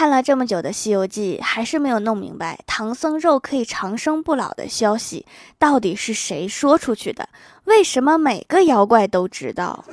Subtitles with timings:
[0.00, 5.26] 看了这么久的《西游记》，还是没有弄明白唐僧肉可以长生不老的消息
[5.58, 7.28] 到底是谁说出去的？
[7.64, 9.84] 为什么每个妖怪都知道？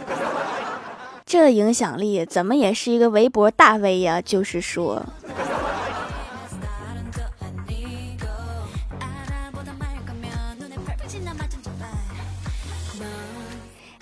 [1.25, 4.21] 这影响力怎么也是一个微博大 V 呀？
[4.21, 5.05] 就是说。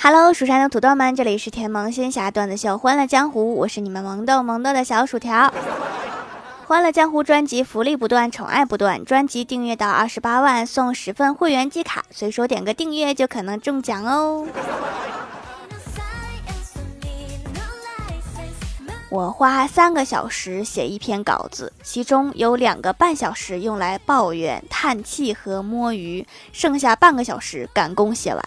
[0.07, 5.47] Hello，蜀山的土豆们，这里是甜萌仙侠段子秀《欢乐江湖》，我是你们萌豆萌豆的小薯条。
[6.67, 14.45] 《欢乐江湖》专辑福利不断，宠爱不断，专辑订阅到二十八万送十份会员季卡，随手点个订阅就可能中奖哦。
[19.09, 28.45] 我花三个小时写一篇稿子，其中有两个半小时用来抱怨、叹气和摸鱼，剩下半个小时赶工写完。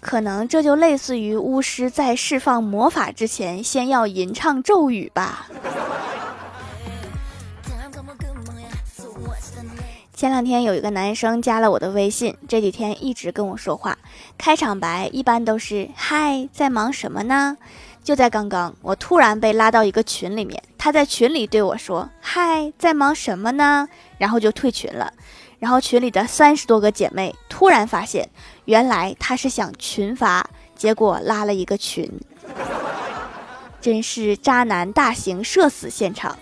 [0.00, 5.48] 可能这就类似于巫师在释放魔法之前，先要吟唱咒语吧。
[10.14, 13.96] 前两天有一个男生加了我的微信，这几天一直跟我说话，
[14.36, 17.56] 开场白一般都是“嗨，在忙什么呢？”
[18.02, 25.12] 就在刚刚，我突然被拉到一个群里面，他在群里对我说：“嗨，在忙什么呢？”然后就退群了。
[25.58, 28.28] 然后群里的三十多个姐妹突然发现，
[28.64, 32.08] 原来他是想群发，结果拉了一个群，
[33.80, 36.38] 真是渣男大型社死现场。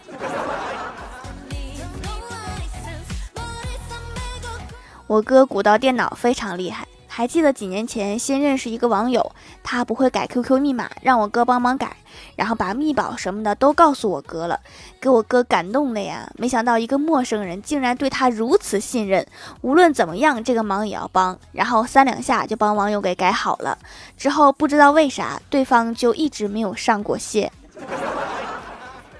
[5.06, 6.86] 我哥鼓捣电脑非常厉害。
[7.06, 11.96] 还记得几年前新认识一个网友，他不会改 QQ 密码，让我哥帮忙改，
[12.36, 14.60] 然后把密保什么的都告诉我哥了，
[15.00, 16.30] 给我哥感动了呀！
[16.36, 19.26] 没想到一个陌生人竟然对他如此信任，
[19.60, 23.78] 无论怎么样这个忙也要帮，然后三两下就帮网友给改好了。
[24.16, 27.50] 之后不知道为啥对方就一直没有上过线。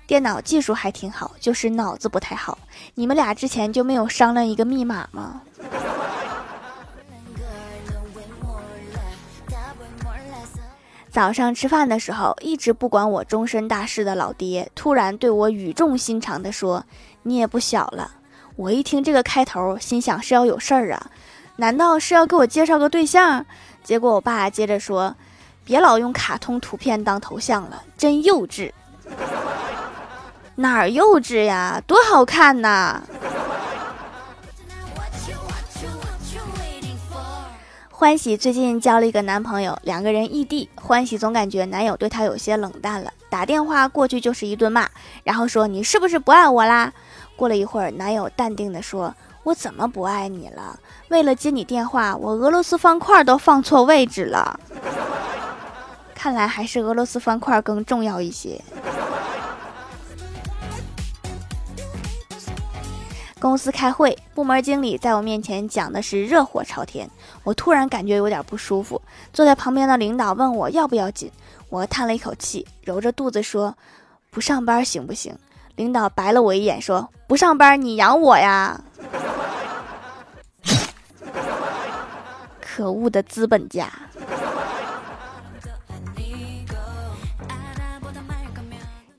[0.06, 2.56] 电脑技术还挺好，就是脑子不太好。
[2.94, 5.40] 你们俩之前就没有商量一个密码吗？
[11.16, 16.84] 早上吃饭的时候，一直不管我终身大事的老爹，突然对我语重心长地说
[17.24, 18.10] ：“你也不小了。”
[18.56, 21.10] 我一听这个开头，心想是要有事儿啊？
[21.56, 23.46] 难道是要给我介绍个对象？
[23.82, 25.16] 结果我爸接着说
[25.64, 28.70] ：“别老用卡通图片当头像了，真幼稚。
[30.56, 31.82] ”哪儿幼稚呀？
[31.86, 33.02] 多好看呐！
[37.98, 40.68] 欢喜最近交了一个男朋友，两个人异地。
[40.74, 44.86] 欢喜总感觉男友对她有些冷淡了，打电话过去就是一顿骂，
[45.24, 46.92] 然后说：“你是不是不爱我啦？”
[47.36, 49.14] 过了一会儿，男友淡定地说
[49.44, 50.78] ：“我怎么不爱你了？
[51.08, 54.60] 为了接你电话，我俄罗斯方块都放错位置了。
[56.14, 58.60] 看来还是俄罗斯方块更重要一些。”
[63.38, 67.06] 公司开会，部门经理在我面前讲的是热火朝天，
[67.44, 69.00] 我突然感觉有点不舒服。
[69.30, 71.30] 坐在旁边的领导问我要不要紧，
[71.68, 73.76] 我叹了一口气，揉着肚子说
[74.32, 75.36] ：“不上班行不行？”
[75.76, 78.80] 领导白了我一眼，说：“不上班你养我呀！”
[82.58, 83.92] 可恶的资本家。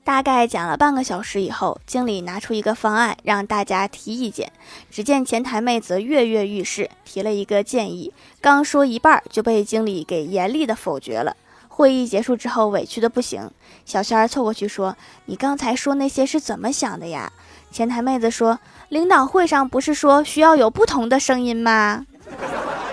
[0.08, 4.50] 大概讲了半个小时以后，经理拿出一个方案让大家提意见。
[4.90, 8.10] 只见前台妹子跃跃欲试，提了一个建议，
[8.40, 11.36] 刚说一半就被经理给严厉的否决了。
[11.68, 13.50] 会议结束之后，委屈的不行。
[13.84, 14.96] 小仙儿凑过去说
[15.28, 17.30] ：“你刚才说那些是怎么想的呀？”
[17.70, 18.58] 前台妹子说
[18.88, 22.06] ：“领导会上不是说需要有不同的声音吗？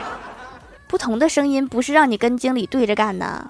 [0.86, 3.48] 不同的声音不是让你跟经理对着干的。”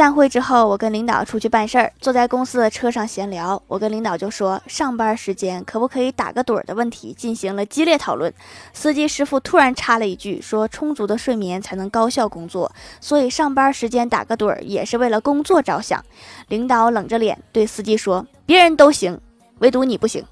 [0.00, 3.62] 散会之后，我跟领导出去办事儿，坐在公司的车上闲聊。
[3.66, 8.32] 我跟领导就说上班时间可不可以打个盹儿的问题进行了激烈讨论。
[8.72, 16.02] 司机师傅突然插了一句，说充足的睡眠才能高效工作，所以上班时间打个盹儿也是为了工作着想。
[16.48, 19.20] 领导冷着脸对司机说：“别人都行，
[19.58, 20.24] 唯独你不行。”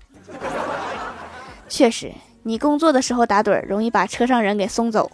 [1.69, 2.11] 确实，
[2.43, 5.11] 你工作的时候打盹儿，容易把车上人给送走。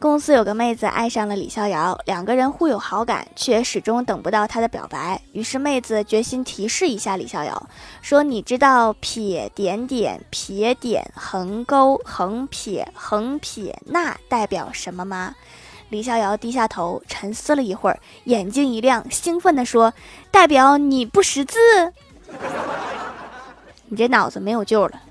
[0.00, 5.20] 公司有个妹子爱上了李逍遥，两个人互有好感，却始终等不到他的表白。
[5.32, 7.68] 于是妹子决心提示一下李逍遥，
[8.00, 15.34] 说：“你知道撇点点撇点横勾横撇横撇捺代表什么吗？”
[15.90, 19.92] 李逍遥低下头沉思了一会儿，眼睛一亮，兴奋地说
[20.30, 21.58] ：“代表你不识字，
[23.88, 25.02] 你这脑子没有救了。”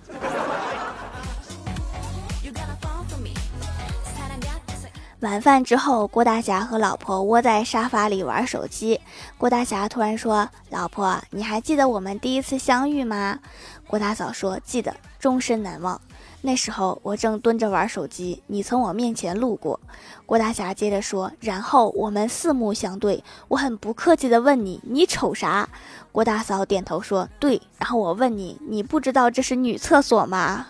[5.22, 9.02] 晚饭之后，郭大侠和老婆窝在沙发里玩手机。
[9.36, 13.40] 郭大侠突然说：“老婆，你还记得我们第一次相遇吗？”
[13.88, 16.00] 郭大嫂说：“记得，终身难忘。
[16.42, 19.80] 那时候我正蹲着玩手机，你从我面前路过。”
[20.28, 25.68] 郭大侠接着说：“然后我们四目相对，我很不客气地问你，你瞅啥？”
[26.14, 30.68] 郭大嫂点头说：“对。”然后我问你：“你不知道这是女厕所吗？”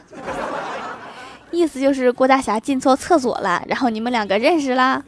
[1.51, 5.03] 意思就是郭大侠进错厕所了，然后你们两个认识啦。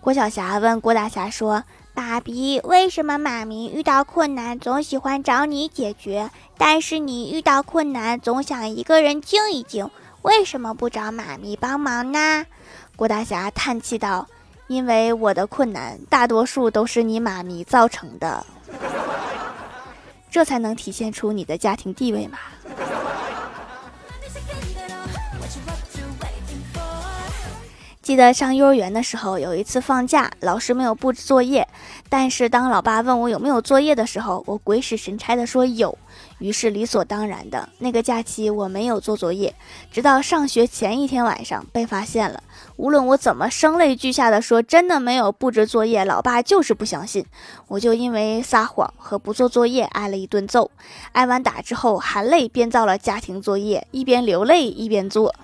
[0.00, 1.64] 郭晓霞问郭大侠说
[1.94, 9.90] ：“爸比，为什么妈咪遇到困难总喜欢找你解决，但是你遇到困难总想一个人静一静？
[10.22, 12.44] 为什么不找妈咪帮忙呢？”
[12.96, 14.26] 郭大侠叹气道
[14.68, 18.44] ：“因为我的困难大多数都是你妈咪造成的。”
[20.34, 22.38] 这才能体现出你的家庭地位嘛。
[28.02, 31.68] 记得上幼儿园的时候，有一次放假，老师没有布置作业，
[32.08, 35.96] 但是当老爸问我有没有作业的时候，我鬼使神差的说有，
[36.38, 39.54] 于是理所当然的那个假期我没有做作业，
[39.90, 42.42] 直到上学前一天晚上被发现了。
[42.76, 47.24] 无论我怎么声泪俱下的说真的没有布置作业，老爸就是不相信，
[47.68, 50.70] 我就因为撒谎和不做作业挨了一顿揍。
[51.12, 55.34] 挨完打之后，含泪编造了家庭作业，一边流泪一边做。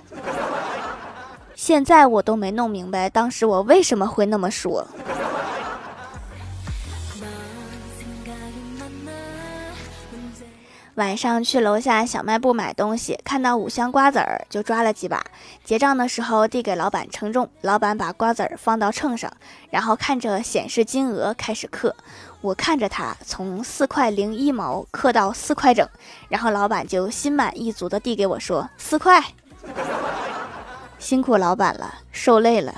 [1.54, 4.86] 现在我都没弄明白，当时我为什么会那么说。
[10.96, 15.24] 晚上去楼下小卖部买东西，看到五香瓜子儿，就抓了几把。
[15.64, 19.32] 结账的时候递给老板称重，老板把瓜子儿放到秤上，
[19.70, 21.94] 然后看着显示金额开始刻。
[22.40, 25.88] 我看着他从四块零一毛刻到四块整，
[26.28, 29.22] 然后老板就心满意足的递给我说：“四块。”
[30.98, 32.74] 辛苦老板了，受累了。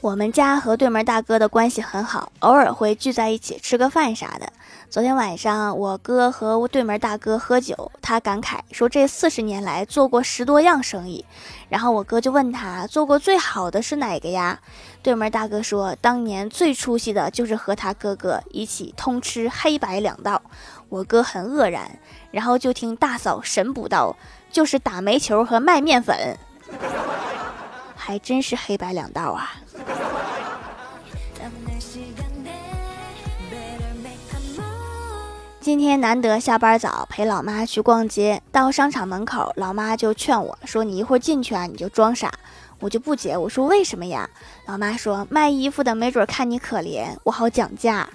[0.00, 4.50] 我们家和对门大哥的关系很好，偶尔会聚在一起吃个饭啥的。
[4.88, 11.22] 昨天晚上，我哥和对门大哥喝酒，他感慨说这四十年来做过十多样生意。
[11.68, 14.58] 然后我哥就问他做过最好的是哪个呀？
[15.02, 20.40] 对门大哥说，当年最出息的就是和他哥哥一起通吃黑白两道。
[20.88, 21.98] 我哥很愕然，
[22.30, 24.16] 然后就听大嫂神补道
[24.50, 26.38] ：“就是打煤球和卖面粉，
[27.94, 29.56] 还真是黑白两道啊。”
[35.60, 42.32] 今天难得下班早，陪老妈去逛街，到商场门口，老妈就劝我说：“你一会儿进去啊，你就装傻。”
[42.80, 44.26] 我就不解，我说：“为什么呀？”
[44.66, 48.08] 老妈说：“卖衣服的没准看你可怜，我好讲价。”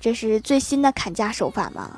[0.00, 1.90] 这是最新的砍价手法吗？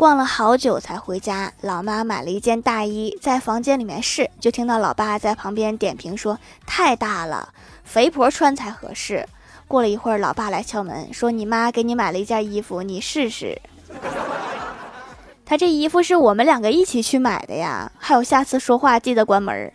[0.00, 7.50] 逛了好久才回家，老妈买了一件大衣，在房间里面试，就听到老爸在旁边点评说：“太大了，
[7.84, 9.28] 肥婆穿才合适。”
[9.68, 13.60] 过了一会儿，老爸来敲门，说：“你妈给你买了一件衣服，你试试。”
[15.44, 19.70] 他这衣服是我们两个一起去买的呀，还有下次说话记得关门。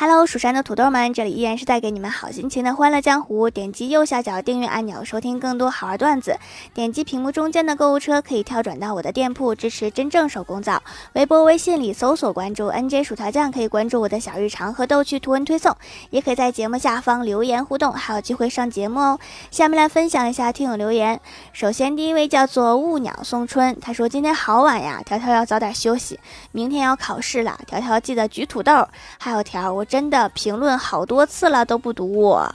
[0.00, 3.50] Hello，蜀山的土豆们，这里依然是带给你们好心情的欢乐江湖。
[3.50, 6.38] 点击右下角订阅按钮，收听更多好玩段子。
[6.72, 10.80] 点击屏幕中间的购物车，可以跳转到我的店铺，支持真正手工皂。
[11.14, 15.76] 微博、微信里搜索关注 NJ 薯条酱，可以关注我的小日常和逗趣图文推送，
[16.10, 19.18] 也可以在节目下方留言互动，还有机会上节目哦。
[19.50, 21.20] 下面来分享一下听友留言。
[21.52, 26.20] 首先，第一位叫做雾鸟送春，他说今天好晚呀，条条要早点休息，
[26.52, 28.86] 明天要考试了，条条记得举土豆。
[29.18, 29.87] 还有条我。
[29.88, 32.54] 真的评论好多次了都不读我，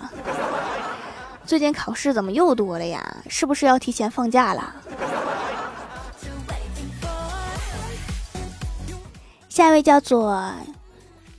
[1.48, 3.18] 最近考试怎么又多了呀？
[3.28, 4.76] 是不是要提前放假了？
[9.50, 10.52] 下一位叫做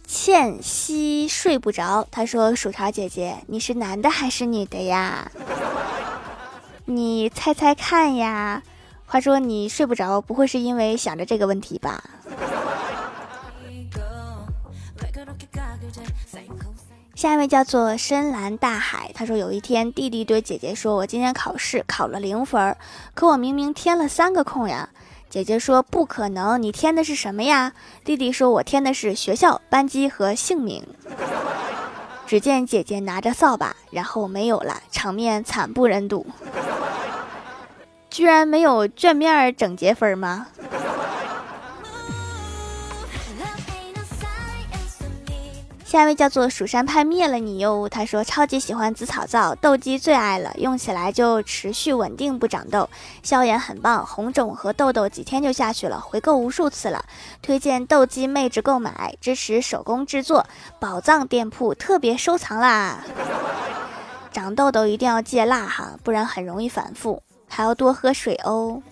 [0.05, 5.31] 倩兮睡不着，他说：“薯条姐姐，你是男的还是女的呀？
[6.87, 8.63] 你猜猜看呀。”
[9.07, 12.03] 话说你睡不着，不会是因为想着这个问题吧？
[17.15, 22.77] 下一位叫做深蓝大海，他说有一天弟弟对姐姐说：“我今天考试考了零分，
[23.15, 24.89] 可我明明填了三个空呀。”
[25.31, 27.73] 姐姐说：“不可能，你填的是什么呀？”
[28.05, 30.85] 弟弟说：“我填的是学校、班级和姓名。”
[32.27, 36.27] 只见姐姐拿着扫把，然后没有了，场面惨不忍睹。
[38.11, 40.47] 居然没有卷面整洁分吗？
[45.85, 52.89] 下一位叫做蜀山派灭了你哟，他说超级喜欢紫草皂，痘肌最爱了，用起来就持续稳定不长痘，
[53.23, 57.05] 消炎很棒，红肿和痘痘几天就下去了，回购无数次了，
[57.43, 60.47] 推荐痘肌妹纸购买，支持手工制作，
[60.81, 63.05] 宝藏店铺特别收藏啦。
[64.33, 68.83] 长痘痘一定要戒辣哈，不然很容易反复，还要多喝水哦。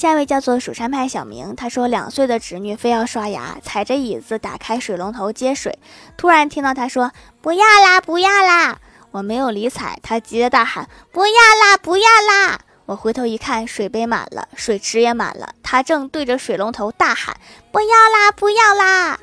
[0.00, 5.78] 下一位叫做蜀山派小明，他说两岁的侄女非要刷牙，踩着椅子打开水龙头接水，
[6.16, 8.78] 突然听到他说不要啦不要啦，
[9.10, 17.36] 我没有理睬，他急得大喊不要啦不要啦，我回头一看水杯满了，水池也满了，他正对着水龙头大喊
[17.70, 19.20] 不要啦不要啦，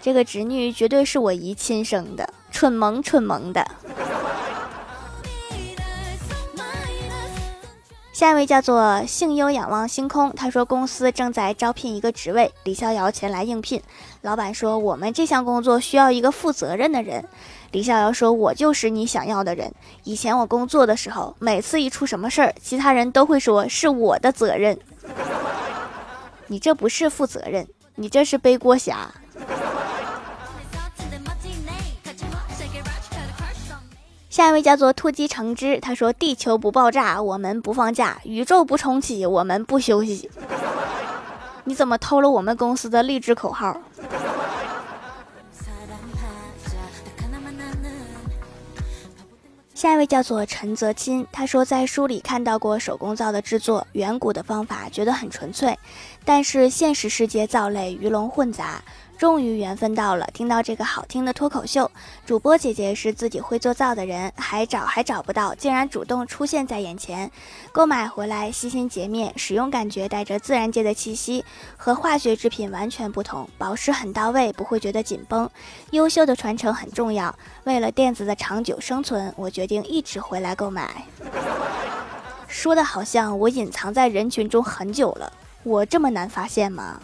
[0.00, 3.70] 这个侄女绝对是我姨亲生的，蠢萌蠢萌的。
[8.12, 13.82] 下一位叫做幸优仰望星空，他说公司正在招聘一个职位，李逍遥前来应聘。
[14.20, 17.24] 老板说我们这项工作需要一个负责任的人。
[17.70, 19.72] 李逍遥说：“我就是你想要的人。
[20.04, 24.78] 以前我工作的时候，每次一出什么事儿，其他人都会说是我的责任。
[26.48, 29.10] 你这不是负责任，你这是背锅侠。”
[34.32, 40.30] 下一位叫做突击橙汁，他说：“地球不爆炸，我们不放假；宇宙不重启，我们不休息。”
[41.64, 43.78] 你怎么偷了我们公司的励志口号？
[49.74, 55.78] 下一位叫做陈泽清，他说在书里看到过手工皂的制作，远古的方法觉得很纯粹，
[56.24, 58.82] 但是现实世界皂类鱼龙混杂。
[59.22, 61.88] 终于缘分到了，听到这个好听的脱口秀，
[62.26, 67.30] 主播姐姐是自己会做皂的人，还找还找不到，竟然主动出现在眼前。
[67.70, 71.44] 购买回来细心洁面，使用感觉带着自然界的气息，
[71.76, 75.48] 和化学制品完全不同，保湿很到位，不会觉得紧绷。
[75.92, 81.06] 优秀的传承很重要，为了店子的长久生存，我决定一直回来购买。
[82.48, 87.00] 说的好像我隐藏在人群中很久了，我这么难发现吗？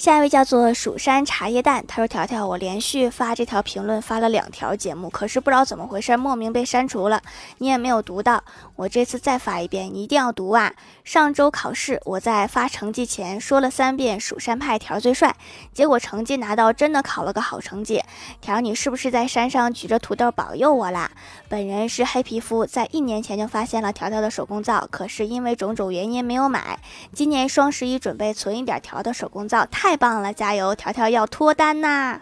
[0.00, 7.20] 下一位叫做蜀山茶叶蛋，他说：“条条，我连续发这条评论发了两条节目，可是不知道怎么回事，莫名被删除了。
[7.58, 8.42] 你也没有读到，
[8.76, 10.72] 我这次再发一遍，你一定要读啊！
[11.04, 15.36] 上周考试，我在发成绩前说了三遍蜀山派条最帅，
[15.74, 18.02] 结果成绩拿到，真的考了个好成绩。
[18.40, 21.10] 条，你是不是在山上举着土豆保佑我啦？
[21.46, 26.80] 本人是黑皮肤，在一年前就发现了条条的手工皂，可是因为种种原因没有买。
[27.12, 30.72] 今年双十一准备存一点条的手工皂，太。”太棒了，加油！
[30.72, 32.20] 条条要脱单呐。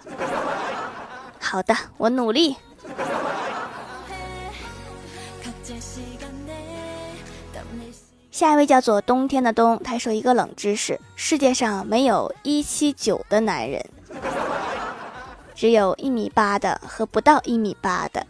[1.39, 2.57] 好的，我努力。
[8.31, 13.85] 下一位叫做冬天的冬，他说一个冷知识：世界上没有一七九的男人，
[15.55, 18.27] 只有一米八的和不到一米八的。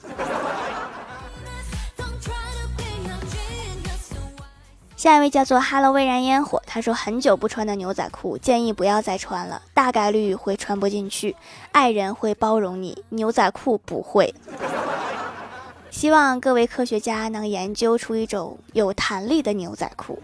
[4.98, 11.36] 下一位叫做哈喽未燃烟火，他说很久不穿的牛仔裤，建议不要再穿了，大概率会穿不进去。
[11.70, 14.34] 爱人会包容你，牛仔裤不会。
[15.92, 20.20] 希望各位科学家能研究出一种有弹力的牛仔裤。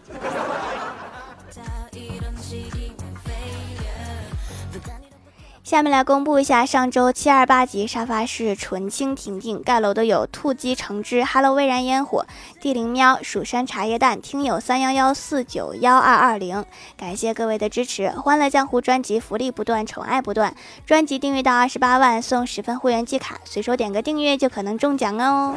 [5.65, 12.27] 下面来公布一下上周七二八级沙发是纯青婷婷盖楼的有兔鸡橙汁、Hello 微燃烟火、
[12.61, 16.63] 地灵喵、蜀山茶叶蛋，听友三幺幺四九幺二二零，
[16.99, 18.11] 感谢各位的支持！
[18.11, 20.55] 欢乐江湖专辑福利不断，宠爱不断，
[20.85, 25.57] 专辑订阅到二十八万送十分会员季卡，随手点个订阅就可能中奖哦。